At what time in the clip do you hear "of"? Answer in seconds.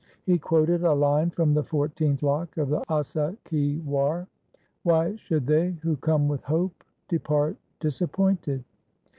2.57-2.69